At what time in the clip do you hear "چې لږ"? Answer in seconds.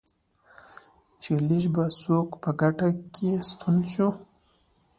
1.21-1.63